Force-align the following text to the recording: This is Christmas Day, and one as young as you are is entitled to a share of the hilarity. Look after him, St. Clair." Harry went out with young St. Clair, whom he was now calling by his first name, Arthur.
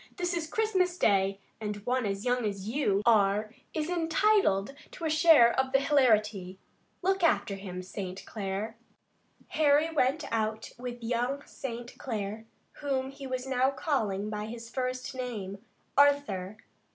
This 0.17 0.33
is 0.33 0.47
Christmas 0.49 0.97
Day, 0.97 1.39
and 1.59 1.75
one 1.85 2.07
as 2.07 2.25
young 2.25 2.43
as 2.43 2.67
you 2.67 3.03
are 3.05 3.53
is 3.71 3.87
entitled 3.87 4.73
to 4.93 5.05
a 5.05 5.11
share 5.11 5.53
of 5.59 5.73
the 5.73 5.79
hilarity. 5.79 6.57
Look 7.03 7.23
after 7.23 7.53
him, 7.53 7.83
St. 7.83 8.25
Clair." 8.25 8.77
Harry 9.49 9.91
went 9.91 10.23
out 10.31 10.71
with 10.79 11.03
young 11.03 11.43
St. 11.45 11.95
Clair, 11.99 12.47
whom 12.77 13.11
he 13.11 13.27
was 13.27 13.45
now 13.45 13.69
calling 13.69 14.31
by 14.31 14.47
his 14.47 14.71
first 14.71 15.13
name, 15.13 15.59
Arthur. 15.95 16.57